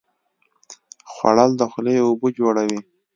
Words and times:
خوړل 1.11 1.51
د 1.57 1.61
خولې 1.71 1.95
اوبه 2.05 2.27
جوړوي 2.37 2.79